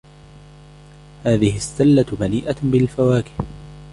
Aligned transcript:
هذه 1.23 1.55
السلة 1.57 2.05
مليئة 2.19 2.55
بالفواكه 2.63 3.31